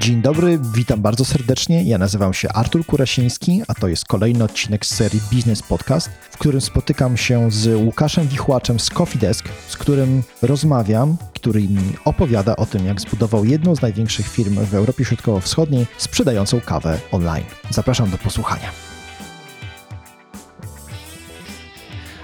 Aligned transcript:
Dzień 0.00 0.22
dobry, 0.22 0.58
witam 0.74 1.00
bardzo 1.00 1.24
serdecznie. 1.24 1.82
Ja 1.82 1.98
nazywam 1.98 2.34
się 2.34 2.48
Artur 2.48 2.86
Kurasiński, 2.86 3.62
a 3.68 3.74
to 3.74 3.88
jest 3.88 4.04
kolejny 4.04 4.44
odcinek 4.44 4.86
z 4.86 4.94
serii 4.94 5.20
Business 5.32 5.62
Podcast, 5.62 6.10
w 6.30 6.38
którym 6.38 6.60
spotykam 6.60 7.16
się 7.16 7.50
z 7.50 7.76
Łukaszem 7.76 8.28
Wichłaczem 8.28 8.80
z 8.80 8.90
Coffee 8.90 9.18
Desk, 9.18 9.48
z 9.68 9.76
którym 9.76 10.22
rozmawiam, 10.42 11.16
który 11.34 11.60
mi 11.60 11.92
opowiada 12.04 12.56
o 12.56 12.66
tym, 12.66 12.86
jak 12.86 13.00
zbudował 13.00 13.44
jedną 13.44 13.76
z 13.76 13.82
największych 13.82 14.28
firm 14.28 14.54
w 14.54 14.74
Europie 14.74 15.04
Środkowo-Wschodniej 15.04 15.86
sprzedającą 15.98 16.60
kawę 16.60 16.98
online. 17.12 17.44
Zapraszam 17.70 18.10
do 18.10 18.18
posłuchania. 18.18 18.70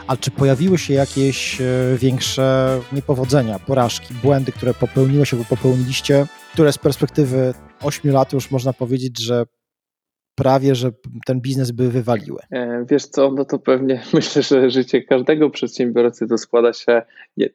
A 0.07 0.17
czy 0.17 0.31
pojawiły 0.31 0.79
się 0.79 0.95
jakieś 0.95 1.61
e, 1.61 1.65
większe 1.99 2.81
niepowodzenia, 2.93 3.59
porażki, 3.59 4.15
błędy, 4.15 4.53
które 4.53 4.75
popełniłeś 4.75 5.33
albo 5.33 5.45
popełniliście, 5.45 6.27
które 6.53 6.73
z 6.73 6.79
perspektywy 6.79 7.55
8 7.87 8.13
lat 8.13 8.33
już 8.33 8.51
można 8.51 8.73
powiedzieć, 8.73 9.23
że 9.23 9.45
prawie, 10.35 10.75
że 10.75 10.91
ten 11.27 11.41
biznes 11.41 11.71
by 11.71 11.91
wywaliły? 11.91 12.39
E, 12.51 12.85
wiesz 12.91 13.07
co, 13.07 13.31
no 13.31 13.45
to 13.45 13.59
pewnie 13.59 14.03
myślę, 14.15 14.43
że 14.43 14.71
życie 14.71 15.03
każdego 15.03 15.51
przedsiębiorcy 15.51 16.27
to 16.27 16.39
składa 16.39 16.73
się 16.73 17.03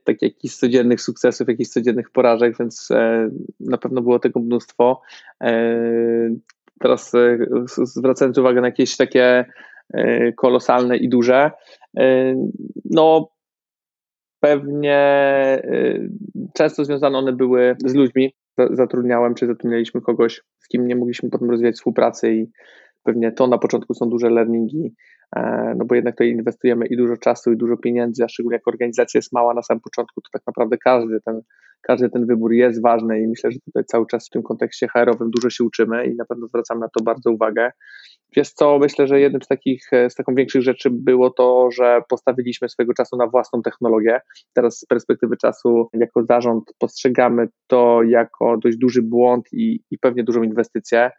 tak 0.04 0.22
jakichś 0.22 0.56
codziennych 0.56 1.02
sukcesów, 1.02 1.48
jakichś 1.48 1.70
codziennych 1.70 2.10
porażek, 2.10 2.58
więc 2.60 2.92
e, 2.92 3.30
na 3.60 3.78
pewno 3.78 4.02
było 4.02 4.20
tego 4.20 4.40
mnóstwo. 4.40 5.02
Teraz 6.80 7.12
zwracając 7.84 8.38
uwagę 8.38 8.62
na 8.62 8.68
jakieś 8.68 8.98
takie 8.98 9.46
kolosalne 10.36 10.98
i 10.98 11.10
duże, 11.10 11.52
no 12.86 13.32
pewnie 14.40 15.00
często 16.54 16.86
związane 16.86 17.18
one 17.18 17.34
były 17.34 17.76
z 17.86 17.94
ludźmi. 17.94 18.34
Zatrudniałem 18.72 19.36
czy 19.36 19.48
zatrudnialiśmy 19.48 20.02
kogoś, 20.02 20.42
z 20.58 20.68
kim 20.68 20.88
nie 20.88 20.96
mogliśmy 20.96 21.30
potem 21.30 21.50
rozwijać 21.50 21.76
współpracy 21.76 22.34
i 22.34 22.52
pewnie 23.04 23.32
to 23.32 23.48
na 23.48 23.58
początku 23.58 23.94
są 23.94 24.10
duże 24.10 24.30
learningi, 24.30 24.96
e, 25.36 25.74
no 25.78 25.86
bo 25.86 25.96
jednak 25.96 26.14
tutaj 26.14 26.30
inwestujemy 26.30 26.86
i 26.86 26.98
dużo 26.98 27.18
czasu 27.18 27.52
i 27.52 27.58
dużo 27.58 27.78
pieniędzy, 27.78 28.24
a 28.24 28.28
szczególnie 28.28 28.56
jak 28.56 28.68
organizacja 28.68 29.18
jest 29.18 29.34
mała 29.34 29.54
na 29.54 29.62
samym 29.62 29.82
początku, 29.82 30.22
to 30.22 30.30
tak 30.34 30.42
naprawdę 30.48 30.78
każdy 30.78 31.22
ten, 31.22 31.42
każdy 31.82 32.10
ten 32.10 32.26
wybór 32.26 32.54
jest 32.54 32.82
ważny 32.82 33.22
i 33.22 33.28
myślę, 33.28 33.52
że 33.52 33.60
tutaj 33.66 33.84
cały 33.86 34.06
czas 34.06 34.28
w 34.28 34.30
tym 34.30 34.44
kontekście 34.44 34.88
HR-owym 34.88 35.32
dużo 35.32 35.50
się 35.50 35.64
uczymy 35.64 36.06
i 36.06 36.16
na 36.16 36.26
pewno 36.26 36.48
zwracam 36.48 36.80
na 36.80 36.88
to 36.88 37.04
bardzo 37.04 37.32
uwagę. 37.32 37.72
Wiesz 38.36 38.50
co, 38.52 38.80
myślę, 38.80 39.08
że 39.08 39.20
jednym 39.20 39.42
z 39.42 39.48
takich, 39.48 39.90
z 40.10 40.16
taką 40.16 40.36
większych 40.36 40.62
rzeczy 40.62 40.90
było 40.92 41.30
to, 41.30 41.70
że 41.72 42.02
postawiliśmy 42.10 42.70
swojego 42.70 42.94
czasu 42.94 43.18
na 43.18 43.28
własną 43.28 43.62
technologię. 43.62 44.22
Teraz 44.54 44.80
z 44.80 44.86
perspektywy 44.86 45.38
czasu 45.38 45.90
jako 45.94 46.24
zarząd 46.24 46.64
postrzegamy 46.80 47.48
to 47.68 48.04
jako 48.04 48.58
dość 48.58 48.78
duży 48.78 49.02
błąd 49.02 49.46
i, 49.54 49.80
i 49.92 49.98
pewnie 49.98 50.24
dużą 50.24 50.44
inwestycję, 50.44 51.12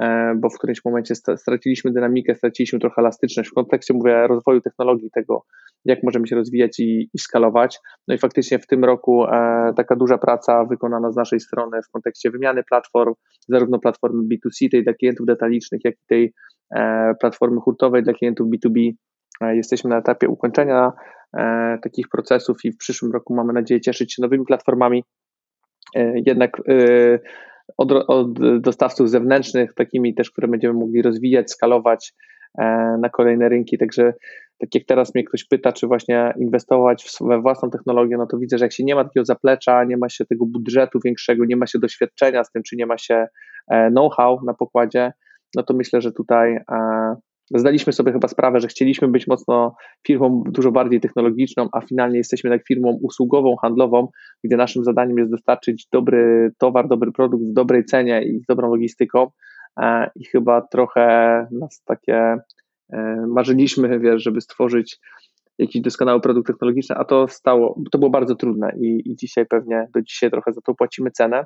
e, 0.00 0.34
bo 0.36 0.50
w 0.50 0.58
którymś 0.58 0.84
momencie 0.84 1.14
straciliśmy 1.36 1.92
dynamikę, 1.92 2.34
straciliśmy 2.34 2.78
trochę 2.78 3.02
elastyczność 3.02 3.50
w 3.50 3.54
kontekście, 3.54 3.94
mówię, 3.94 4.26
rozwoju 4.26 4.60
technologii, 4.60 5.10
tego 5.10 5.44
jak 5.84 6.02
możemy 6.02 6.26
się 6.26 6.36
rozwijać 6.36 6.80
i, 6.80 7.10
i 7.14 7.18
skalować. 7.18 7.78
No 8.08 8.14
i 8.14 8.18
faktycznie 8.18 8.58
w 8.58 8.66
tym 8.66 8.84
roku 8.84 9.24
e, 9.24 9.72
taka 9.76 9.96
duża 9.96 10.18
praca 10.18 10.64
wykonana 10.64 11.12
z 11.12 11.16
naszej 11.16 11.40
strony 11.40 11.82
w 11.82 11.90
kontekście 11.90 12.30
wymiany 12.30 12.62
platform, 12.64 13.14
zarówno 13.48 13.78
platformy 13.78 14.22
B2C, 14.22 14.70
tej 14.70 14.84
dla 14.84 14.92
klientów 14.94 15.26
detalicznych, 15.26 15.80
jak 15.84 15.94
i 15.94 16.06
tej 16.08 16.32
e, 16.76 17.14
platformy 17.20 17.60
hurtowej 17.60 18.02
dla 18.02 18.12
klientów 18.12 18.46
B2B. 18.48 18.90
E, 19.40 19.56
jesteśmy 19.56 19.90
na 19.90 19.98
etapie 19.98 20.28
ukończenia 20.28 20.92
e, 21.36 21.78
takich 21.82 22.08
procesów 22.08 22.56
i 22.64 22.72
w 22.72 22.76
przyszłym 22.76 23.12
roku 23.12 23.34
mamy 23.34 23.52
nadzieję 23.52 23.80
cieszyć 23.80 24.14
się 24.14 24.22
nowymi 24.22 24.44
platformami. 24.44 25.04
E, 25.96 26.12
jednak 26.26 26.50
e, 26.68 27.18
od, 27.78 27.92
od 27.92 28.60
dostawców 28.60 29.10
zewnętrznych, 29.10 29.74
takimi 29.74 30.14
też, 30.14 30.30
które 30.30 30.48
będziemy 30.48 30.74
mogli 30.74 31.02
rozwijać, 31.02 31.50
skalować 31.50 32.14
na 32.98 33.08
kolejne 33.12 33.48
rynki. 33.48 33.78
Także 33.78 34.12
tak 34.60 34.74
jak 34.74 34.84
teraz 34.84 35.14
mnie 35.14 35.24
ktoś 35.24 35.44
pyta, 35.44 35.72
czy 35.72 35.86
właśnie 35.86 36.34
inwestować 36.40 37.10
we 37.20 37.40
własną 37.40 37.70
technologię, 37.70 38.16
no 38.16 38.26
to 38.26 38.38
widzę, 38.38 38.58
że 38.58 38.64
jak 38.64 38.72
się 38.72 38.84
nie 38.84 38.94
ma 38.94 39.04
takiego 39.04 39.24
zaplecza, 39.24 39.84
nie 39.84 39.96
ma 39.96 40.08
się 40.08 40.24
tego 40.24 40.46
budżetu 40.46 40.98
większego, 41.04 41.44
nie 41.44 41.56
ma 41.56 41.66
się 41.66 41.78
doświadczenia 41.78 42.44
z 42.44 42.52
tym, 42.52 42.62
czy 42.62 42.76
nie 42.76 42.86
ma 42.86 42.98
się 42.98 43.26
e, 43.70 43.90
know-how 43.90 44.40
na 44.46 44.54
pokładzie, 44.54 45.12
no 45.56 45.62
to 45.62 45.74
myślę, 45.74 46.00
że 46.00 46.12
tutaj 46.12 46.58
e, 46.72 47.16
zdaliśmy 47.54 47.92
sobie 47.92 48.12
chyba 48.12 48.28
sprawę, 48.28 48.60
że 48.60 48.68
chcieliśmy 48.68 49.08
być 49.08 49.26
mocno 49.26 49.74
firmą 50.06 50.42
dużo 50.46 50.72
bardziej 50.72 51.00
technologiczną, 51.00 51.68
a 51.72 51.80
finalnie 51.80 52.18
jesteśmy 52.18 52.50
tak 52.50 52.66
firmą 52.68 52.98
usługową, 53.02 53.56
handlową, 53.56 54.08
gdzie 54.44 54.56
naszym 54.56 54.84
zadaniem 54.84 55.18
jest 55.18 55.30
dostarczyć 55.30 55.88
dobry 55.92 56.50
towar, 56.58 56.88
dobry 56.88 57.12
produkt 57.12 57.44
w 57.44 57.52
dobrej 57.52 57.84
cenie 57.84 58.22
i 58.22 58.40
z 58.40 58.46
dobrą 58.46 58.70
logistyką. 58.70 59.30
E, 59.82 60.10
I 60.14 60.24
chyba 60.24 60.60
trochę 60.60 61.46
nas 61.50 61.82
takie 61.84 62.36
E, 62.92 63.26
marzyliśmy, 63.28 64.00
wiesz, 64.00 64.22
żeby 64.22 64.40
stworzyć 64.40 64.98
jakiś 65.58 65.82
doskonały 65.82 66.20
produkt 66.20 66.46
technologiczny, 66.46 66.96
a 66.96 67.04
to 67.04 67.28
stało, 67.28 67.80
to 67.92 67.98
było 67.98 68.10
bardzo 68.10 68.34
trudne 68.34 68.72
i, 68.80 69.10
i 69.10 69.16
dzisiaj 69.16 69.46
pewnie 69.46 69.88
do 69.94 70.02
dzisiaj 70.02 70.30
trochę 70.30 70.52
za 70.52 70.60
to 70.60 70.74
płacimy 70.74 71.10
cenę. 71.10 71.44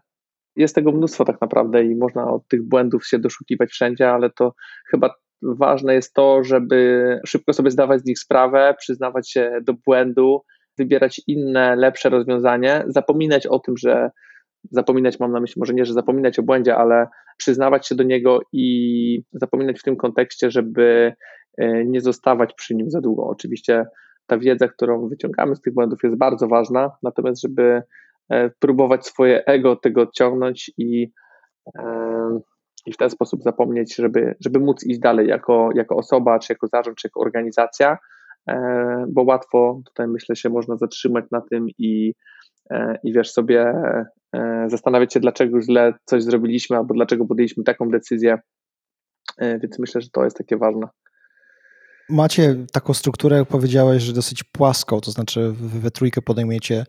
Jest 0.56 0.74
tego 0.74 0.92
mnóstwo 0.92 1.24
tak 1.24 1.40
naprawdę 1.40 1.84
i 1.84 1.96
można 1.96 2.30
od 2.30 2.48
tych 2.48 2.62
błędów 2.62 3.06
się 3.06 3.18
doszukiwać 3.18 3.70
wszędzie, 3.70 4.10
ale 4.10 4.30
to 4.30 4.54
chyba 4.90 5.14
ważne 5.42 5.94
jest 5.94 6.14
to, 6.14 6.44
żeby 6.44 7.20
szybko 7.26 7.52
sobie 7.52 7.70
zdawać 7.70 8.00
z 8.00 8.04
nich 8.04 8.18
sprawę, 8.18 8.74
przyznawać 8.78 9.30
się 9.30 9.58
do 9.62 9.74
błędu, 9.86 10.42
wybierać 10.78 11.20
inne, 11.26 11.76
lepsze 11.76 12.08
rozwiązanie, 12.08 12.84
zapominać 12.86 13.46
o 13.46 13.58
tym, 13.58 13.76
że 13.76 14.10
zapominać 14.70 15.20
mam 15.20 15.32
na 15.32 15.41
myśli 15.41 15.60
może 15.60 15.75
nie, 15.75 15.84
że 15.84 15.92
zapominać 15.92 16.38
o 16.38 16.42
błędzie, 16.42 16.76
ale 16.76 17.06
przyznawać 17.36 17.88
się 17.88 17.94
do 17.94 18.04
niego 18.04 18.41
i 18.52 19.22
zapominać 19.32 19.80
w 19.80 19.82
tym 19.82 19.97
kontekście, 19.97 20.50
żeby 20.50 21.14
e, 21.58 21.84
nie 21.84 22.00
zostawać 22.00 22.54
przy 22.54 22.75
nim 22.75 22.91
za 22.91 23.00
długo. 23.00 23.26
Oczywiście 23.26 23.86
ta 24.26 24.38
wiedza, 24.38 24.69
którą 24.69 25.08
wyciągamy 25.08 25.56
z 25.56 25.60
tych 25.60 25.75
błędów 25.75 25.98
jest 26.04 26.16
bardzo 26.16 26.48
ważna, 26.48 26.91
natomiast 27.02 27.42
żeby 27.42 27.82
e, 28.30 28.50
próbować 28.50 29.06
swoje 29.06 29.44
ego 29.44 29.76
tego 29.76 30.02
odciągnąć 30.02 30.72
i, 30.78 31.12
e, 31.78 32.41
i 32.86 32.92
w 32.92 32.96
ten 32.96 33.10
sposób 33.10 33.42
zapomnieć, 33.42 33.96
żeby, 33.96 34.34
żeby 34.41 34.60
móc 34.60 34.86
iść 34.86 34.98
dalej 35.00 35.28
jako, 35.28 35.70
jako 35.75 35.96
osoba, 35.96 36.38
czy 36.38 36.52
jako 36.52 36.66
zarząd, 36.66 36.96
czy 36.96 37.06
jako 37.06 37.20
organizacja, 37.20 37.98
bo 39.08 39.22
łatwo 39.22 39.81
tutaj 39.86 40.08
myślę 40.08 40.36
się 40.36 40.48
można 40.48 40.76
zatrzymać 40.76 41.25
na 41.31 41.41
tym 41.41 41.66
i, 41.78 42.14
i 43.04 43.12
wiesz 43.12 43.30
sobie 43.32 43.72
E, 44.34 44.66
zastanawiać 44.70 45.12
się, 45.12 45.20
dlaczego 45.20 45.62
źle 45.62 45.92
coś 46.04 46.22
zrobiliśmy, 46.22 46.76
albo 46.76 46.94
dlaczego 46.94 47.26
podjęliśmy 47.26 47.64
taką 47.64 47.91
decyzję. 47.91 48.38
E, 49.38 49.58
więc 49.58 49.78
myślę, 49.78 50.00
że 50.00 50.08
to 50.12 50.25
jest 50.25 50.36
takie 50.36 50.56
ważne. 50.56 50.88
Macie 52.08 52.66
taką 52.72 52.94
strukturę, 52.94 53.36
jak 53.36 53.48
powiedziałeś, 53.48 54.02
że 54.02 54.12
dosyć 54.12 54.44
płaską, 54.44 55.00
to 55.00 55.10
znaczy 55.10 55.52
we 55.58 55.91
trójkę 55.91 56.22
podejmujecie 56.22 56.84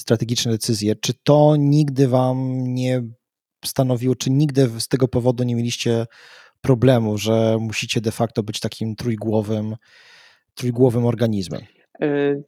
strategiczne 0.00 0.52
decyzje. 0.52 0.94
Czy 0.96 1.12
to 1.24 1.56
nigdy 1.58 2.08
wam 2.08 2.64
nie 2.66 3.02
stanowiło, 3.64 4.14
czy 4.14 4.30
nigdy 4.30 4.68
z 4.80 4.88
tego 4.88 5.08
powodu 5.08 5.44
nie 5.44 5.56
mieliście 5.56 6.06
problemu, 6.60 7.18
że 7.18 7.58
musicie 7.60 8.00
de 8.00 8.10
facto 8.10 8.42
być 8.42 8.60
takim 8.60 8.96
trójgłowym, 8.96 9.76
trójgłowym 10.54 11.06
organizmem? 11.06 11.60
E, 12.00 12.42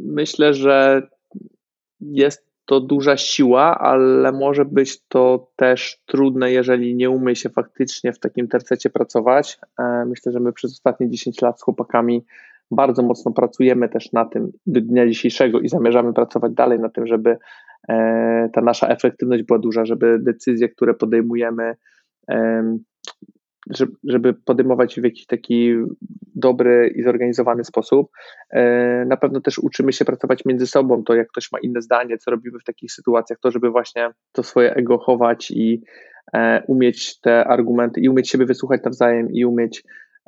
myślę, 0.00 0.54
że 0.54 1.02
jest 2.00 2.50
to 2.64 2.80
duża 2.80 3.16
siła, 3.16 3.78
ale 3.78 4.32
może 4.32 4.64
być 4.64 5.02
to 5.08 5.48
też 5.56 6.02
trudne, 6.06 6.52
jeżeli 6.52 6.94
nie 6.94 7.10
umie 7.10 7.36
się 7.36 7.48
faktycznie 7.48 8.12
w 8.12 8.18
takim 8.18 8.48
tercecie 8.48 8.90
pracować. 8.90 9.58
E, 9.78 10.04
myślę, 10.06 10.32
że 10.32 10.40
my 10.40 10.52
przez 10.52 10.72
ostatnie 10.72 11.10
10 11.10 11.42
lat 11.42 11.60
z 11.60 11.62
chłopakami 11.62 12.24
bardzo 12.70 13.02
mocno 13.02 13.32
pracujemy 13.32 13.88
też 13.88 14.12
na 14.12 14.24
tym 14.24 14.52
do 14.66 14.80
dnia 14.80 15.06
dzisiejszego 15.06 15.60
i 15.60 15.68
zamierzamy 15.68 16.12
pracować 16.12 16.52
dalej 16.52 16.80
na 16.80 16.88
tym, 16.88 17.06
żeby 17.06 17.36
e, 17.88 18.50
ta 18.52 18.60
nasza 18.60 18.88
efektywność 18.88 19.42
była 19.42 19.58
duża, 19.58 19.84
żeby 19.84 20.18
decyzje, 20.18 20.68
które 20.68 20.94
podejmujemy, 20.94 21.76
żeby 24.04 24.34
podejmować 24.34 25.00
w 25.00 25.04
jakiś 25.04 25.26
taki 25.26 25.74
dobry 26.34 26.92
i 26.96 27.02
zorganizowany 27.02 27.64
sposób. 27.64 28.10
E, 28.50 29.04
na 29.08 29.16
pewno 29.16 29.40
też 29.40 29.58
uczymy 29.58 29.92
się 29.92 30.04
pracować 30.04 30.44
między 30.44 30.66
sobą, 30.66 31.04
to 31.04 31.14
jak 31.14 31.28
ktoś 31.28 31.52
ma 31.52 31.58
inne 31.58 31.82
zdanie, 31.82 32.18
co 32.18 32.30
robimy 32.30 32.58
w 32.58 32.64
takich 32.64 32.92
sytuacjach, 32.92 33.38
to 33.42 33.50
żeby 33.50 33.70
właśnie 33.70 34.10
to 34.32 34.42
swoje 34.42 34.74
ego 34.74 34.98
chować 34.98 35.50
i 35.50 35.82
e, 36.34 36.62
umieć 36.66 37.20
te 37.20 37.44
argumenty 37.44 38.00
i 38.00 38.08
umieć 38.08 38.30
siebie 38.30 38.46
wysłuchać 38.46 38.80
nawzajem 38.84 39.32
i 39.32 39.44
umieć 39.44 39.82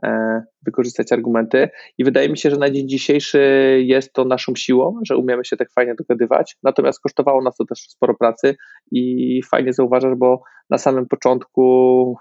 e, 0.05 0.43
wykorzystać 0.63 1.13
argumenty. 1.13 1.69
I 1.99 2.05
wydaje 2.05 2.29
mi 2.29 2.39
się, 2.39 2.51
że 2.51 2.57
na 2.57 2.71
dzień 2.71 2.89
dzisiejszy 2.89 3.41
jest 3.85 4.13
to 4.13 4.25
naszą 4.25 4.55
siłą, 4.55 5.01
że 5.07 5.17
umiemy 5.17 5.45
się 5.45 5.57
tak 5.57 5.71
fajnie 5.71 5.95
dogadywać. 5.95 6.57
Natomiast 6.63 7.01
kosztowało 7.01 7.43
nas 7.43 7.57
to 7.57 7.65
też 7.65 7.79
sporo 7.79 8.15
pracy 8.15 8.57
i 8.93 9.41
fajnie 9.51 9.73
zauważasz, 9.73 10.15
bo 10.17 10.43
na 10.71 10.79
samym 10.79 11.09
początku 11.09 12.17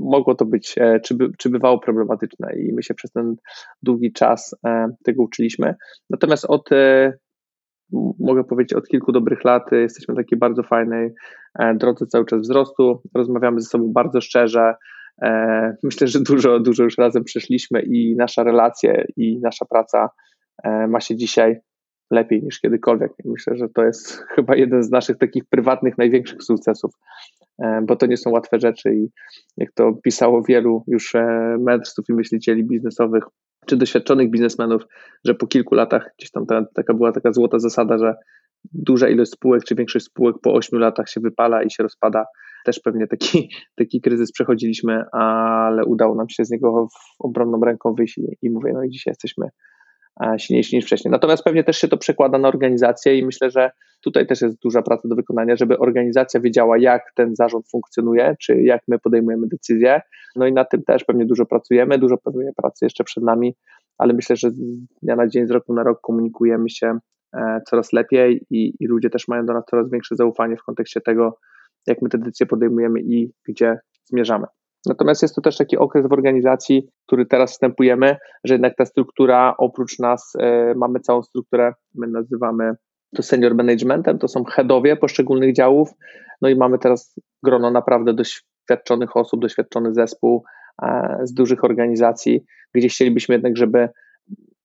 mogło 0.00 0.34
to 0.34 0.44
być, 0.44 0.74
e, 0.78 1.00
czy, 1.00 1.14
by, 1.14 1.30
czy 1.38 1.50
bywało 1.50 1.78
problematyczne 1.78 2.56
i 2.56 2.72
my 2.72 2.82
się 2.82 2.94
przez 2.94 3.12
ten 3.12 3.36
długi 3.82 4.12
czas 4.12 4.54
e, 4.66 4.88
tego 5.04 5.22
uczyliśmy. 5.22 5.74
Natomiast 6.10 6.44
od 6.48 6.72
e, 6.72 7.12
mogę 8.18 8.44
powiedzieć, 8.44 8.72
od 8.72 8.88
kilku 8.88 9.12
dobrych 9.12 9.44
lat 9.44 9.72
jesteśmy 9.72 10.14
na 10.14 10.20
takiej 10.20 10.38
bardzo 10.38 10.62
fajnej 10.62 11.10
drodze 11.74 12.06
cały 12.06 12.26
czas 12.26 12.40
wzrostu. 12.40 13.02
Rozmawiamy 13.14 13.60
ze 13.60 13.66
sobą 13.66 13.92
bardzo 13.92 14.20
szczerze. 14.20 14.74
Myślę, 15.82 16.06
że 16.06 16.20
dużo, 16.20 16.60
dużo 16.60 16.84
już 16.84 16.98
razem 16.98 17.24
przeszliśmy 17.24 17.82
i 17.82 18.16
nasza 18.16 18.42
relacja 18.42 19.04
i 19.16 19.40
nasza 19.42 19.64
praca 19.64 20.08
ma 20.88 21.00
się 21.00 21.16
dzisiaj 21.16 21.60
lepiej 22.10 22.42
niż 22.42 22.60
kiedykolwiek. 22.60 23.12
Myślę, 23.24 23.56
że 23.56 23.68
to 23.68 23.84
jest 23.84 24.18
chyba 24.34 24.56
jeden 24.56 24.82
z 24.82 24.90
naszych 24.90 25.18
takich 25.18 25.44
prywatnych, 25.44 25.98
największych 25.98 26.42
sukcesów, 26.42 26.92
bo 27.82 27.96
to 27.96 28.06
nie 28.06 28.16
są 28.16 28.30
łatwe 28.30 28.60
rzeczy 28.60 28.94
i 28.94 29.08
jak 29.56 29.72
to 29.72 29.92
pisało 30.04 30.42
wielu 30.42 30.84
już 30.86 31.14
e, 31.14 31.56
mędrców 31.60 32.04
i 32.08 32.12
myślicieli 32.12 32.64
biznesowych, 32.64 33.24
czy 33.66 33.76
doświadczonych 33.76 34.30
biznesmenów, 34.30 34.82
że 35.24 35.34
po 35.34 35.46
kilku 35.46 35.74
latach 35.74 36.10
gdzieś 36.18 36.30
tam 36.30 36.46
ta, 36.46 36.64
taka 36.74 36.94
była 36.94 37.12
taka 37.12 37.32
złota 37.32 37.58
zasada, 37.58 37.98
że 37.98 38.14
duża 38.72 39.08
ilość 39.08 39.30
spółek, 39.30 39.64
czy 39.64 39.74
większość 39.74 40.04
spółek 40.04 40.36
po 40.42 40.54
ośmiu 40.54 40.78
latach 40.78 41.08
się 41.08 41.20
wypala 41.20 41.62
i 41.62 41.70
się 41.70 41.82
rozpada. 41.82 42.24
Też 42.64 42.80
pewnie 42.80 43.06
taki, 43.06 43.50
taki 43.78 44.00
kryzys 44.00 44.32
przechodziliśmy, 44.32 45.04
ale 45.12 45.84
udało 45.84 46.14
nam 46.14 46.28
się 46.28 46.44
z 46.44 46.50
niego 46.50 46.88
w 46.88 47.24
obronną 47.24 47.60
ręką 47.64 47.94
wyjść 47.94 48.18
i, 48.18 48.22
i 48.42 48.50
mówię, 48.50 48.72
no 48.74 48.84
i 48.84 48.90
dzisiaj 48.90 49.10
jesteśmy 49.10 49.46
silniejsi 50.38 50.76
niż 50.76 50.84
wcześniej. 50.84 51.12
Natomiast 51.12 51.44
pewnie 51.44 51.64
też 51.64 51.78
się 51.78 51.88
to 51.88 51.96
przekłada 51.96 52.38
na 52.38 52.48
organizację 52.48 53.18
i 53.18 53.24
myślę, 53.24 53.50
że 53.50 53.70
tutaj 54.00 54.26
też 54.26 54.40
jest 54.42 54.62
duża 54.62 54.82
praca 54.82 55.08
do 55.08 55.14
wykonania, 55.14 55.56
żeby 55.56 55.78
organizacja 55.78 56.40
wiedziała, 56.40 56.78
jak 56.78 57.02
ten 57.14 57.36
zarząd 57.36 57.68
funkcjonuje, 57.70 58.36
czy 58.40 58.62
jak 58.62 58.82
my 58.88 58.98
podejmujemy 58.98 59.46
decyzje. 59.48 60.00
No 60.36 60.46
i 60.46 60.52
na 60.52 60.64
tym 60.64 60.82
też 60.82 61.04
pewnie 61.04 61.26
dużo 61.26 61.46
pracujemy, 61.46 61.98
dużo 61.98 62.16
pewnie 62.18 62.52
pracy 62.56 62.84
jeszcze 62.84 63.04
przed 63.04 63.24
nami, 63.24 63.54
ale 63.98 64.12
myślę, 64.12 64.36
że 64.36 64.50
z 64.50 64.60
dnia 65.02 65.16
na 65.16 65.28
dzień, 65.28 65.46
z 65.46 65.50
roku 65.50 65.74
na 65.74 65.82
rok 65.82 66.00
komunikujemy 66.00 66.70
się 66.70 66.98
e, 67.36 67.60
coraz 67.66 67.92
lepiej 67.92 68.46
i, 68.50 68.74
i 68.80 68.86
ludzie 68.86 69.10
też 69.10 69.28
mają 69.28 69.46
do 69.46 69.52
nas 69.52 69.64
coraz 69.70 69.90
większe 69.90 70.16
zaufanie 70.16 70.56
w 70.56 70.62
kontekście 70.62 71.00
tego, 71.00 71.38
jak 71.86 72.02
my 72.02 72.08
te 72.08 72.18
decyzje 72.18 72.46
podejmujemy 72.46 73.00
i 73.00 73.32
gdzie 73.48 73.78
zmierzamy. 74.04 74.46
Natomiast 74.86 75.22
jest 75.22 75.34
to 75.34 75.40
też 75.40 75.56
taki 75.56 75.76
okres 75.76 76.06
w 76.06 76.12
organizacji, 76.12 76.88
który 77.06 77.26
teraz 77.26 77.52
wstępujemy, 77.52 78.16
że 78.44 78.54
jednak 78.54 78.76
ta 78.76 78.84
struktura, 78.84 79.54
oprócz 79.58 79.98
nas, 79.98 80.32
y, 80.34 80.74
mamy 80.74 81.00
całą 81.00 81.22
strukturę, 81.22 81.74
my 81.94 82.06
nazywamy 82.06 82.74
to 83.16 83.22
senior 83.22 83.54
managementem, 83.54 84.18
to 84.18 84.28
są 84.28 84.44
headowie 84.44 84.96
poszczególnych 84.96 85.54
działów, 85.54 85.90
no 86.42 86.48
i 86.48 86.56
mamy 86.56 86.78
teraz 86.78 87.14
grono 87.42 87.70
naprawdę 87.70 88.14
doświadczonych 88.14 89.16
osób, 89.16 89.40
doświadczony 89.40 89.94
zespół 89.94 90.44
e, 90.82 91.18
z 91.22 91.34
dużych 91.34 91.64
organizacji, 91.64 92.44
gdzie 92.74 92.88
chcielibyśmy 92.88 93.34
jednak, 93.34 93.56
żeby 93.56 93.88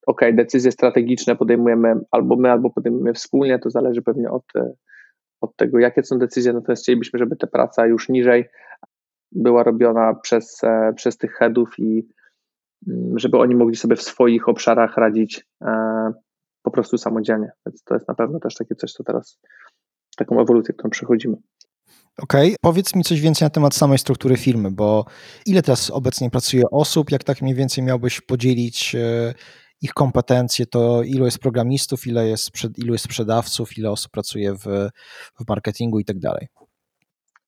ok, 0.08 0.22
decyzje 0.34 0.72
strategiczne 0.72 1.36
podejmujemy 1.36 1.96
albo 2.12 2.36
my, 2.36 2.52
albo 2.52 2.70
podejmujemy 2.70 3.14
wspólnie, 3.14 3.60
to 3.60 3.70
zależy 3.70 4.02
pewnie 4.02 4.30
od, 4.30 4.44
e, 4.56 4.72
od 5.42 5.56
tego, 5.56 5.80
jakie 5.80 6.04
są 6.04 6.20
decyzje, 6.20 6.54
natomiast 6.54 6.84
chcielibyśmy, 6.84 7.20
żeby 7.20 7.36
ta 7.36 7.48
praca 7.48 7.88
już 7.88 8.10
niżej 8.10 8.46
była 9.36 9.64
robiona 9.64 10.14
przez, 10.14 10.64
e, 10.64 10.94
przez 10.96 11.18
tych 11.18 11.34
headów 11.34 11.80
i 11.80 12.08
mm, 12.88 13.20
żeby 13.20 13.38
oni 13.38 13.56
mogli 13.56 13.76
sobie 13.76 13.96
w 13.96 14.02
swoich 14.02 14.50
obszarach 14.50 14.98
radzić 14.98 15.48
e, 15.62 16.12
po 16.62 16.72
prostu 16.72 16.98
samodzielnie. 16.98 17.52
Więc 17.66 17.84
to 17.84 17.94
jest 17.94 18.08
na 18.08 18.16
pewno 18.16 18.40
też 18.40 18.56
takie 18.56 18.76
coś, 18.76 18.94
co 18.94 19.04
teraz, 19.04 19.40
taką 20.18 20.42
ewolucję, 20.42 20.74
którą 20.74 20.90
przechodzimy. 20.90 21.38
Okej, 22.18 22.48
okay. 22.48 22.56
powiedz 22.62 22.96
mi 22.96 23.04
coś 23.04 23.22
więcej 23.22 23.46
na 23.46 23.50
temat 23.50 23.76
samej 23.76 23.98
struktury 23.98 24.38
firmy, 24.38 24.72
bo 24.72 25.06
ile 25.46 25.62
teraz 25.62 25.90
obecnie 25.92 26.30
pracuje 26.30 26.64
osób, 26.72 27.12
jak 27.12 27.24
tak 27.24 27.42
mniej 27.42 27.56
więcej 27.56 27.84
miałbyś 27.84 28.22
podzielić 28.22 28.96
e, 28.96 29.34
ich 29.82 29.94
kompetencje, 29.94 30.66
to 30.66 31.04
ilu 31.04 31.26
jest 31.26 31.40
programistów, 31.40 32.08
ile 32.08 32.28
jest, 32.28 32.52
ilu 32.78 32.94
jest 32.94 33.06
sprzedawców, 33.06 33.78
ile 33.78 33.92
osób 33.92 34.12
pracuje 34.12 34.54
w, 34.54 34.90
w 35.40 35.48
marketingu 35.48 36.00
i 36.00 36.06
tak 36.06 36.20
dalej? 36.20 36.48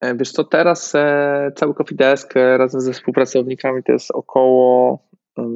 E, 0.01 0.15
wiesz 0.15 0.31
co, 0.31 0.43
teraz 0.43 0.95
e, 0.95 1.51
cały 1.55 1.73
Coffee 1.73 1.95
Desk 1.95 2.37
e, 2.37 2.57
razem 2.57 2.81
ze 2.81 2.93
współpracownikami 2.93 3.83
to 3.83 3.91
jest 3.91 4.11
około, 4.11 4.99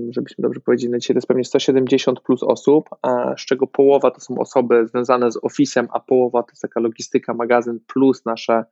żebyśmy 0.09 0.41
dobrze 0.41 0.59
powiedzieli, 0.59 0.91
na 0.91 0.99
dzisiaj 0.99 1.13
to 1.13 1.17
jest 1.17 1.27
pewnie 1.27 1.43
170 1.43 2.19
plus 2.21 2.43
osób, 2.43 2.89
z 3.37 3.45
czego 3.45 3.67
połowa 3.67 4.11
to 4.11 4.19
są 4.19 4.37
osoby 4.37 4.87
związane 4.87 5.31
z 5.31 5.37
Office'em, 5.37 5.87
a 5.93 5.99
połowa 5.99 6.43
to 6.43 6.51
jest 6.51 6.61
taka 6.61 6.79
logistyka, 6.79 7.33
magazyn 7.33 7.79
plus 7.93 8.25
nasze 8.25 8.63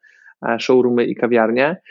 showroomy 0.60 1.06
i 1.06 1.16
kawiarnie. 1.16 1.82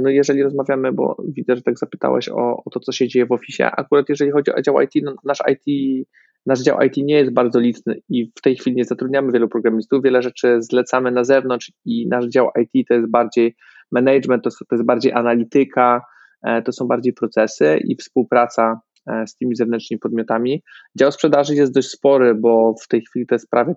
No 0.00 0.10
jeżeli 0.10 0.42
rozmawiamy, 0.42 0.92
bo 0.92 1.16
widzę, 1.28 1.56
że 1.56 1.62
tak 1.62 1.78
zapytałeś 1.78 2.28
o, 2.28 2.62
o 2.64 2.70
to, 2.70 2.80
co 2.80 2.92
się 2.92 3.08
dzieje 3.08 3.26
w 3.26 3.32
Office, 3.32 3.70
akurat 3.70 4.08
jeżeli 4.08 4.30
chodzi 4.30 4.52
o 4.54 4.62
dział 4.62 4.80
IT, 4.80 4.92
no 5.02 5.14
nasz 5.24 5.42
IT 5.48 6.06
Nasz 6.46 6.60
dział 6.60 6.80
IT 6.80 6.96
nie 6.96 7.14
jest 7.14 7.32
bardzo 7.32 7.60
liczny 7.60 8.00
i 8.08 8.32
w 8.38 8.40
tej 8.40 8.56
chwili 8.56 8.76
nie 8.76 8.84
zatrudniamy 8.84 9.32
wielu 9.32 9.48
programistów, 9.48 10.02
wiele 10.02 10.22
rzeczy 10.22 10.56
zlecamy 10.60 11.10
na 11.10 11.24
zewnątrz 11.24 11.72
i 11.84 12.08
nasz 12.08 12.26
dział 12.26 12.48
IT 12.56 12.88
to 12.88 12.94
jest 12.94 13.10
bardziej 13.10 13.56
management, 13.92 14.44
to, 14.44 14.50
to 14.50 14.76
jest 14.76 14.84
bardziej 14.84 15.12
analityka, 15.12 16.02
e, 16.42 16.62
to 16.62 16.72
są 16.72 16.86
bardziej 16.86 17.12
procesy 17.12 17.80
i 17.84 17.96
współpraca 17.96 18.80
e, 19.06 19.26
z 19.26 19.36
tymi 19.36 19.56
zewnętrznymi 19.56 19.98
podmiotami. 19.98 20.62
Dział 20.98 21.12
sprzedaży 21.12 21.54
jest 21.54 21.74
dość 21.74 21.88
spory, 21.88 22.34
bo 22.34 22.74
w 22.82 22.88
tej 22.88 23.02
chwili 23.02 23.26
to 23.26 23.34
jest 23.34 23.50
prawie, 23.50 23.74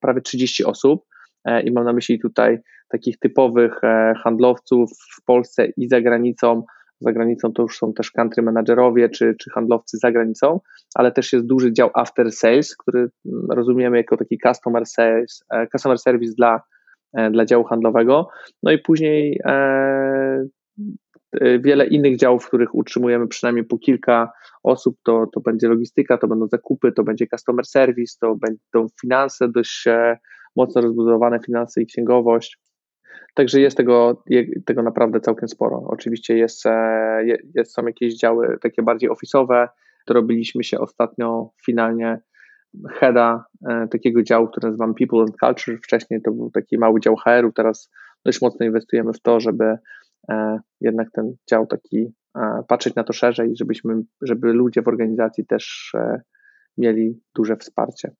prawie 0.00 0.20
30 0.20 0.64
osób 0.64 1.04
e, 1.44 1.62
i 1.62 1.72
mam 1.72 1.84
na 1.84 1.92
myśli 1.92 2.20
tutaj 2.20 2.58
takich 2.88 3.18
typowych 3.18 3.80
handlowców 4.24 4.90
w 5.18 5.24
Polsce 5.24 5.68
i 5.76 5.88
za 5.88 6.00
granicą, 6.00 6.62
za 7.00 7.12
granicą 7.12 7.52
to 7.52 7.62
już 7.62 7.78
są 7.78 7.92
też 7.92 8.10
country 8.10 8.42
managerowie 8.42 9.08
czy, 9.08 9.34
czy 9.38 9.50
handlowcy 9.50 9.98
za 9.98 10.12
granicą, 10.12 10.60
ale 10.94 11.12
też 11.12 11.32
jest 11.32 11.46
duży 11.46 11.72
dział 11.72 11.90
after 11.94 12.32
sales, 12.32 12.76
który 12.76 12.98
mm, 13.00 13.46
rozumiemy 13.50 13.96
jako 13.96 14.16
taki 14.16 14.38
customer, 14.46 14.86
sales, 14.86 15.44
e, 15.50 15.66
customer 15.66 15.98
service 15.98 16.32
dla, 16.36 16.60
e, 17.16 17.30
dla 17.30 17.44
działu 17.44 17.64
handlowego. 17.64 18.28
No 18.62 18.72
i 18.72 18.78
później 18.78 19.40
e, 19.44 20.46
wiele 21.60 21.86
innych 21.86 22.16
działów, 22.16 22.44
w 22.44 22.48
których 22.48 22.74
utrzymujemy 22.74 23.28
przynajmniej 23.28 23.64
po 23.64 23.78
kilka 23.78 24.32
osób, 24.62 24.96
to, 25.04 25.26
to 25.32 25.40
będzie 25.40 25.68
logistyka, 25.68 26.18
to 26.18 26.28
będą 26.28 26.48
zakupy, 26.48 26.92
to 26.92 27.02
będzie 27.02 27.26
customer 27.26 27.66
service, 27.66 28.16
to 28.20 28.36
będą 28.36 28.88
finanse, 29.00 29.48
dość 29.48 29.84
mocno 30.56 30.80
rozbudowane 30.80 31.40
finanse 31.40 31.82
i 31.82 31.86
księgowość. 31.86 32.58
Także 33.34 33.60
jest 33.60 33.76
tego, 33.76 34.22
tego 34.66 34.82
naprawdę 34.82 35.20
całkiem 35.20 35.48
sporo. 35.48 35.82
Oczywiście 35.86 36.38
jest, 36.38 36.66
e, 36.66 37.24
jest, 37.54 37.74
są 37.74 37.86
jakieś 37.86 38.16
działy 38.16 38.58
takie 38.62 38.82
bardziej 38.82 39.10
ofisowe. 39.10 39.68
Robiliśmy 40.08 40.64
się 40.64 40.78
ostatnio 40.78 41.50
finalnie 41.66 42.20
heada 42.90 43.44
e, 43.68 43.88
takiego 43.88 44.22
działu, 44.22 44.48
który 44.48 44.66
nazywam 44.68 44.94
People 44.94 45.20
and 45.20 45.36
Culture. 45.36 45.78
Wcześniej 45.84 46.22
to 46.22 46.32
był 46.32 46.50
taki 46.50 46.78
mały 46.78 47.00
dział 47.00 47.16
HR-u, 47.16 47.52
teraz 47.52 47.90
dość 48.24 48.42
mocno 48.42 48.66
inwestujemy 48.66 49.12
w 49.12 49.20
to, 49.20 49.40
żeby 49.40 49.78
e, 50.30 50.58
jednak 50.80 51.08
ten 51.12 51.34
dział 51.50 51.66
taki 51.66 52.12
patrzeć 52.68 52.94
na 52.94 53.04
to 53.04 53.12
szerzej, 53.12 53.56
żebyśmy, 53.56 53.94
żeby 54.22 54.52
ludzie 54.52 54.82
w 54.82 54.88
organizacji 54.88 55.46
też 55.46 55.92
mieli 56.78 57.20
duże 57.36 57.56
wsparcie. 57.56 58.10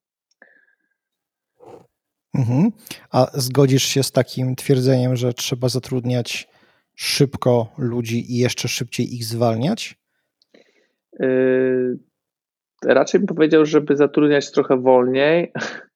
Mhm. 2.35 2.71
A 3.11 3.27
zgodzisz 3.35 3.83
się 3.83 4.03
z 4.03 4.13
takim 4.13 4.57
twierdzeniem, 4.57 5.17
że 5.17 5.33
trzeba 5.33 5.69
zatrudniać 5.69 6.49
szybko 6.95 7.73
ludzi 7.79 8.33
i 8.33 8.39
jeszcze 8.39 8.69
szybciej 8.69 9.15
ich 9.15 9.25
zwalniać? 9.25 9.99
Yy, 11.21 11.99
raczej 12.85 13.21
bym 13.21 13.27
powiedział, 13.27 13.67
żeby 13.67 13.97
zatrudniać 13.97 14.51
trochę 14.51 14.77
wolniej, 14.77 15.53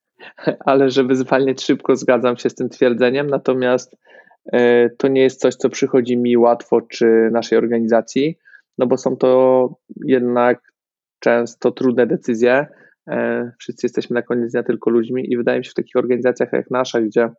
ale 0.66 0.90
żeby 0.90 1.16
zwalniać 1.16 1.62
szybko, 1.62 1.96
zgadzam 1.96 2.36
się 2.36 2.50
z 2.50 2.54
tym 2.54 2.68
twierdzeniem. 2.68 3.26
Natomiast 3.26 3.96
yy, 4.52 4.90
to 4.98 5.08
nie 5.08 5.22
jest 5.22 5.40
coś, 5.40 5.54
co 5.54 5.70
przychodzi 5.70 6.16
mi 6.16 6.36
łatwo 6.36 6.80
czy 6.80 7.28
naszej 7.32 7.58
organizacji, 7.58 8.38
no 8.78 8.86
bo 8.86 8.96
są 8.96 9.16
to 9.16 9.68
jednak 10.04 10.72
często 11.18 11.70
trudne 11.70 12.06
decyzje 12.06 12.66
wszyscy 13.60 13.86
jesteśmy 13.86 14.14
na 14.14 14.22
koniec 14.22 14.52
dnia 14.52 14.62
tylko 14.62 14.90
ludźmi 14.90 15.32
i 15.32 15.36
wydaje 15.36 15.58
mi 15.58 15.64
się 15.64 15.70
w 15.70 15.74
takich 15.74 15.96
organizacjach 15.96 16.52
jak 16.52 16.70
nasza, 16.70 17.00
gdzie 17.00 17.30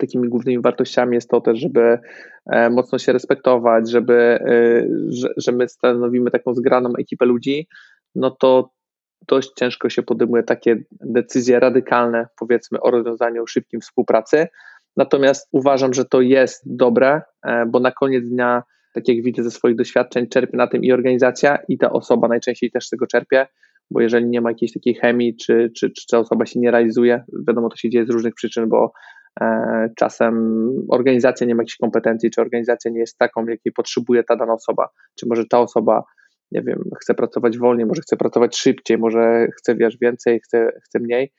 takimi 0.00 0.28
głównymi 0.28 0.62
wartościami 0.62 1.14
jest 1.14 1.30
to 1.30 1.40
też, 1.40 1.58
żeby 1.58 1.98
e, 2.46 2.70
mocno 2.70 2.98
się 2.98 3.12
respektować, 3.12 3.90
żeby, 3.90 4.14
e, 4.14 4.86
że, 5.08 5.28
że 5.36 5.52
my 5.52 5.68
stanowimy 5.68 6.30
taką 6.30 6.54
zgraną 6.54 6.92
ekipę 6.98 7.26
ludzi, 7.26 7.68
no 8.14 8.30
to 8.30 8.70
dość 9.28 9.50
ciężko 9.56 9.88
się 9.88 10.02
podejmuje 10.02 10.42
takie 10.42 10.76
decyzje 10.90 11.60
radykalne, 11.60 12.26
powiedzmy, 12.38 12.80
o 12.80 12.90
rozwiązaniu 12.90 13.46
szybkim 13.46 13.80
współpracy. 13.80 14.46
Natomiast 14.96 15.48
uważam, 15.52 15.94
że 15.94 16.04
to 16.04 16.20
jest 16.20 16.62
dobre, 16.66 17.22
bo 17.68 17.80
na 17.80 17.92
koniec 17.92 18.28
dnia, 18.28 18.62
tak 18.94 19.08
jak 19.08 19.22
widzę 19.22 19.42
ze 19.42 19.50
swoich 19.50 19.76
doświadczeń, 19.76 20.28
czerpie 20.28 20.56
na 20.56 20.66
tym 20.66 20.84
i 20.84 20.92
organizacja, 20.92 21.58
i 21.68 21.78
ta 21.78 21.92
osoba 21.92 22.28
najczęściej 22.28 22.70
też 22.70 22.86
z 22.86 22.90
tego 22.90 23.06
czerpie, 23.06 23.46
bo 23.90 24.00
jeżeli 24.00 24.26
nie 24.26 24.40
ma 24.40 24.50
jakiejś 24.50 24.72
takiej 24.72 24.94
chemii, 24.94 25.36
czy, 25.36 25.70
czy, 25.76 25.90
czy 25.90 26.06
ta 26.10 26.18
osoba 26.18 26.46
się 26.46 26.60
nie 26.60 26.70
realizuje, 26.70 27.24
wiadomo, 27.48 27.68
to 27.68 27.76
się 27.76 27.90
dzieje 27.90 28.06
z 28.06 28.10
różnych 28.10 28.34
przyczyn, 28.34 28.68
bo 28.68 28.92
e, 29.40 29.88
czasem 29.96 30.34
organizacja 30.88 31.46
nie 31.46 31.54
ma 31.54 31.62
jakichś 31.62 31.76
kompetencji, 31.76 32.30
czy 32.30 32.40
organizacja 32.40 32.90
nie 32.90 33.00
jest 33.00 33.18
taką, 33.18 33.46
jakiej 33.46 33.72
potrzebuje 33.72 34.24
ta 34.24 34.36
dana 34.36 34.52
osoba, 34.52 34.88
czy 35.18 35.26
może 35.28 35.44
ta 35.50 35.58
osoba, 35.58 36.02
nie 36.52 36.62
wiem, 36.62 36.82
chce 37.00 37.14
pracować 37.14 37.58
wolniej, 37.58 37.86
może 37.86 38.02
chce 38.02 38.16
pracować 38.16 38.56
szybciej, 38.56 38.98
może 38.98 39.46
chce 39.58 39.74
wiesz 39.74 39.96
więcej, 40.00 40.40
chce, 40.40 40.72
chce 40.84 40.98
mniej, 40.98 41.32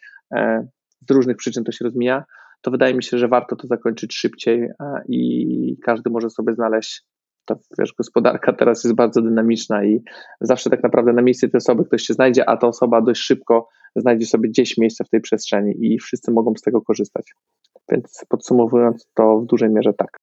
z 1.10 1.12
różnych 1.12 1.38
przyczyn 1.38 1.64
to 1.64 1.72
się 1.72 1.86
rozmija, 1.86 2.24
to 2.62 2.72
wydaje 2.72 2.94
mi 2.94 3.04
się, 3.04 3.18
że 3.18 3.28
warto 3.28 3.56
to 3.56 3.68
zakończyć 3.68 4.16
szybciej 4.16 4.70
i 5.10 5.78
każdy 5.84 6.10
może 6.10 6.30
sobie 6.30 6.54
znaleźć 6.54 7.04
to 7.46 7.56
wiesz, 7.80 7.94
gospodarka 7.94 8.54
teraz 8.54 8.84
jest 8.84 8.96
bardzo 8.96 9.22
dynamiczna 9.22 9.84
i 9.86 10.04
zawsze 10.42 10.70
tak 10.70 10.84
naprawdę 10.84 11.14
na 11.14 11.22
miejsce 11.22 11.50
tej 11.50 11.58
osoby 11.58 11.86
ktoś 11.86 12.02
się 12.04 12.14
znajdzie, 12.14 12.50
a 12.50 12.58
ta 12.58 12.68
osoba 12.68 13.02
dość 13.02 13.22
szybko 13.22 13.68
znajdzie 13.96 14.26
sobie 14.26 14.50
gdzieś 14.50 14.78
miejsce 14.78 15.04
w 15.04 15.10
tej 15.10 15.22
przestrzeni 15.22 15.74
i 15.80 16.00
wszyscy 16.00 16.32
mogą 16.32 16.54
z 16.58 16.62
tego 16.62 16.82
korzystać. 16.82 17.34
Więc 17.92 18.26
podsumowując, 18.30 19.08
to 19.14 19.40
w 19.40 19.46
dużej 19.46 19.70
mierze 19.70 19.94
tak. 19.94 20.18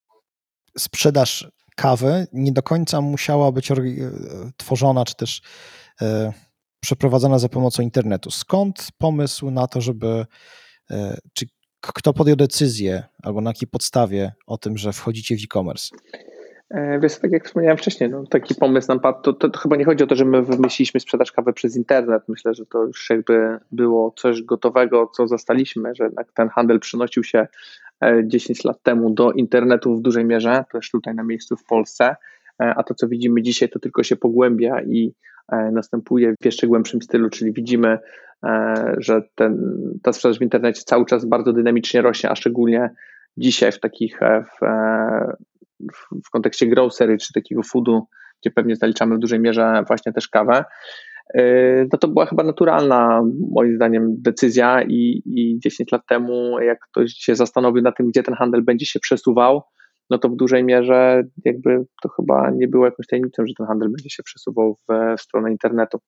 Sprzedaż 0.79 1.51
kawy 1.77 2.27
nie 2.33 2.53
do 2.53 2.63
końca 2.63 3.01
musiała 3.01 3.53
być 3.53 3.73
tworzona, 4.57 5.05
czy 5.05 5.15
też 5.17 5.43
e, 6.03 6.33
przeprowadzona 6.81 7.39
za 7.39 7.49
pomocą 7.49 7.83
internetu. 7.83 8.31
Skąd 8.31 8.89
pomysł 8.99 9.51
na 9.51 9.67
to, 9.67 9.81
żeby, 9.81 10.27
e, 10.91 11.19
czy 11.35 11.47
kto 11.81 12.13
podjął 12.13 12.37
decyzję, 12.37 13.03
albo 13.23 13.41
na 13.41 13.51
jakiej 13.51 13.69
podstawie 13.69 14.33
o 14.47 14.59
tym, 14.59 14.79
że 14.79 14.93
wchodzicie 14.93 15.37
w 15.37 15.39
e-commerce? 15.39 15.89
E, 16.71 17.01
wiesz, 17.01 17.19
tak 17.19 17.33
jak 17.33 17.45
wspomniałem 17.45 17.79
wcześniej, 17.79 18.11
no, 18.11 18.25
taki 18.27 18.55
pomysł 18.55 18.89
nam 18.89 19.01
padł, 19.01 19.23
to, 19.23 19.33
to, 19.33 19.49
to, 19.49 19.59
chyba 19.59 19.77
nie 19.77 19.85
chodzi 19.85 20.05
o 20.05 20.07
to, 20.07 20.15
że 20.15 20.25
my 20.25 20.43
wymyśliliśmy 20.43 21.01
sprzedaż 21.01 21.33
kawy 21.33 21.53
przez 21.53 21.77
internet. 21.77 22.23
Myślę, 22.29 22.55
że 22.55 22.67
to 22.67 22.85
już 22.85 23.11
jakby 23.11 23.59
było 23.73 24.13
coś 24.17 24.43
gotowego, 24.43 25.11
co 25.17 25.29
zastaliśmy, 25.29 25.95
że 25.95 26.05
jednak 26.05 26.33
ten 26.33 26.49
handel 26.49 26.81
przynosił 26.81 27.25
się 27.25 27.47
10 28.25 28.67
e, 28.67 28.69
lat 28.69 28.83
temu 28.83 29.11
do 29.11 29.33
internetu 29.33 29.97
w 29.97 30.03
dużej 30.03 30.25
mierze, 30.25 30.65
też 30.73 30.91
tutaj 30.91 31.15
na 31.15 31.25
miejscu 31.25 31.57
w 31.57 31.65
Polsce, 31.65 32.17
e, 32.61 32.75
a 32.77 32.83
to, 32.83 32.95
co 32.95 33.09
widzimy 33.09 33.43
dzisiaj, 33.43 33.69
to 33.69 33.79
tylko 33.79 34.03
się 34.03 34.17
pogłębia 34.17 34.83
i 34.83 35.13
następuje 35.73 36.35
w 36.41 36.45
jeszcze 36.45 36.67
głębszym 36.67 37.03
stylu, 37.03 37.31
czyli 37.31 37.53
widzimy, 37.53 37.99
że 38.99 39.23
ten, 39.35 39.81
ta 40.03 40.13
sprzedaż 40.13 40.39
w 40.39 40.43
internecie 40.43 40.83
cały 40.85 41.07
czas 41.07 41.25
bardzo 41.25 41.53
dynamicznie 41.53 42.03
rośnie, 42.03 42.31
a 42.31 42.37
szczególnie 42.37 42.91
dzisiaj 43.37 43.73
w 43.73 43.81
takich 43.81 44.21
w, 44.21 44.67
w 46.27 46.31
kontekście 46.31 46.67
grocery 46.67 47.19
czy 47.19 47.33
takiego 47.33 47.63
foodu, 47.63 48.07
gdzie 48.43 48.51
pewnie 48.51 48.77
zaliczamy 48.77 49.17
w 49.17 49.19
dużej 49.19 49.41
mierze 49.41 49.83
właśnie 49.87 50.13
też 50.13 50.29
kawę, 50.29 50.65
y, 51.39 51.89
no 51.93 51.99
to 51.99 52.09
była 52.09 52.27
chyba 52.27 52.45
naturalna, 52.45 53.23
moim 53.51 53.77
zdaniem, 53.77 54.23
decyzja 54.23 54.83
i, 54.83 55.23
i 55.27 55.59
10 55.59 55.93
lat 55.93 56.03
temu, 56.09 56.61
jak 56.61 56.79
ktoś 56.91 57.13
się 57.13 57.35
zastanowił 57.35 57.83
nad 57.83 57.97
tym, 57.97 58.09
gdzie 58.09 58.23
ten 58.23 58.35
handel 58.35 58.63
będzie 58.63 58.87
się 58.87 59.01
przesuwał, 59.01 59.63
no 60.11 60.19
to 60.19 60.29
w 60.29 60.37
dużej 60.37 60.65
mierze 60.65 61.23
jakby 61.45 61.85
to 62.03 62.09
chyba 62.09 62.51
nie 62.51 62.69
było 62.69 62.85
jakąś 62.85 63.07
tajemnicą, 63.07 63.47
że 63.47 63.55
ten 63.59 63.67
handel 63.67 63.89
będzie 63.89 64.11
się 64.11 64.23
przesuwał 64.23 64.75
w, 64.75 65.17
w 65.19 65.21
stronę 65.21 65.51
internetu. 65.51 65.99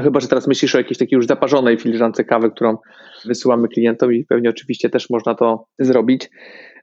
Chyba, 0.00 0.20
że 0.20 0.28
teraz 0.28 0.46
myślisz 0.46 0.74
o 0.74 0.78
jakiejś 0.78 0.98
takiej 0.98 1.16
już 1.16 1.26
zaparzonej 1.26 1.78
filiżance 1.78 2.24
kawy, 2.24 2.50
którą 2.50 2.76
wysyłamy 3.24 3.68
klientom 3.68 4.12
i 4.12 4.24
pewnie 4.24 4.50
oczywiście 4.50 4.90
też 4.90 5.10
można 5.10 5.34
to 5.34 5.66
zrobić. 5.78 6.30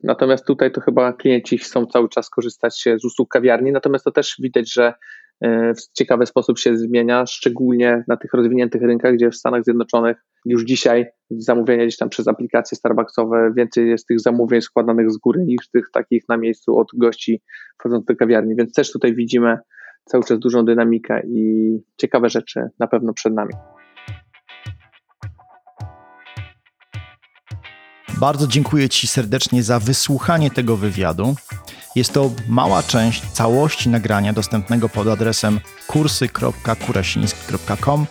Natomiast 0.03 0.45
tutaj 0.45 0.71
to 0.71 0.81
chyba 0.81 1.13
klienci 1.13 1.57
chcą 1.57 1.85
cały 1.85 2.09
czas 2.09 2.29
korzystać 2.29 2.83
z 2.97 3.05
usług 3.05 3.29
kawiarni, 3.29 3.71
natomiast 3.71 4.05
to 4.05 4.11
też 4.11 4.35
widać, 4.39 4.73
że 4.73 4.93
e, 5.41 5.73
w 5.73 5.81
ciekawy 5.93 6.25
sposób 6.25 6.59
się 6.59 6.77
zmienia, 6.77 7.25
szczególnie 7.25 8.03
na 8.07 8.17
tych 8.17 8.33
rozwiniętych 8.33 8.81
rynkach, 8.81 9.13
gdzie 9.13 9.29
w 9.29 9.35
Stanach 9.35 9.63
Zjednoczonych 9.63 10.17
już 10.45 10.63
dzisiaj 10.63 11.05
zamówienia 11.29 11.83
gdzieś 11.83 11.97
tam 11.97 12.09
przez 12.09 12.27
aplikacje 12.27 12.77
Starbucksowe, 12.77 13.51
więcej 13.57 13.89
jest 13.89 14.07
tych 14.07 14.19
zamówień 14.19 14.61
składanych 14.61 15.11
z 15.11 15.17
góry 15.17 15.43
niż 15.45 15.69
tych 15.69 15.85
takich 15.93 16.23
na 16.29 16.37
miejscu 16.37 16.77
od 16.77 16.87
gości 16.93 17.41
wchodzących 17.79 18.15
do 18.15 18.15
kawiarni, 18.15 18.55
więc 18.55 18.73
też 18.73 18.91
tutaj 18.91 19.15
widzimy 19.15 19.57
cały 20.09 20.23
czas 20.23 20.39
dużą 20.39 20.65
dynamikę 20.65 21.21
i 21.27 21.69
ciekawe 21.97 22.29
rzeczy 22.29 22.69
na 22.79 22.87
pewno 22.87 23.13
przed 23.13 23.33
nami. 23.33 23.53
Bardzo 28.19 28.47
dziękuję 28.47 28.89
Ci 28.89 29.07
serdecznie 29.07 29.63
za 29.63 29.79
wysłuchanie 29.79 30.51
tego 30.51 30.77
wywiadu. 30.77 31.35
Jest 31.95 32.13
to 32.13 32.31
mała 32.49 32.83
część 32.83 33.31
całości 33.31 33.89
nagrania 33.89 34.33
dostępnego 34.33 34.89
pod 34.89 35.07
adresem 35.07 35.59
kursy.kurasiński.com. 35.87 38.05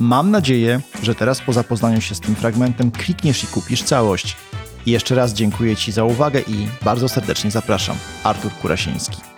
Mam 0.00 0.30
nadzieję, 0.30 0.80
że 1.02 1.14
teraz 1.14 1.40
po 1.40 1.52
zapoznaniu 1.52 2.00
się 2.00 2.14
z 2.14 2.20
tym 2.20 2.34
fragmentem 2.34 2.90
klikniesz 2.90 3.44
i 3.44 3.46
kupisz 3.46 3.82
całość. 3.82 4.36
I 4.86 4.90
jeszcze 4.90 5.14
raz 5.14 5.32
dziękuję 5.32 5.76
Ci 5.76 5.92
za 5.92 6.04
uwagę 6.04 6.40
i 6.40 6.66
bardzo 6.84 7.08
serdecznie 7.08 7.50
zapraszam. 7.50 7.96
Artur 8.24 8.52
Kurasiński. 8.52 9.31